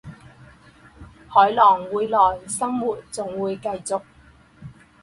[1.27, 2.17] 海浪会来，
[2.47, 3.93] 生活总会继续